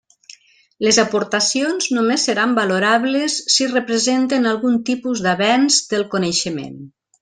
[0.87, 6.79] Les aportacions només seran valorables si representen algun tipus d'avenç del coneixement.